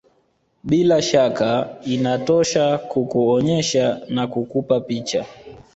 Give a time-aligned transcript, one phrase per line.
[0.63, 5.25] Bila shaka inatosha kukuonyesha na kukupa picha